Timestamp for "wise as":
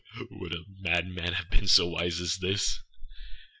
1.89-2.37